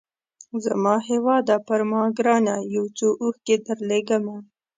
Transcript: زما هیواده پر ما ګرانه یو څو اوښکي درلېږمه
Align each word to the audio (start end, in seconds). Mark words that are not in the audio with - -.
زما 0.65 0.95
هیواده 1.09 1.55
پر 1.67 1.81
ما 1.91 2.03
ګرانه 2.17 2.55
یو 2.75 2.85
څو 2.97 3.07
اوښکي 3.21 3.55
درلېږمه 3.65 4.37